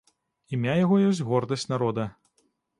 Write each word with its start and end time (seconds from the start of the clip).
Імя 0.57 0.77
яго 0.79 0.95
ёсць 1.11 1.23
гордасць 1.29 1.69
народа. 1.75 2.11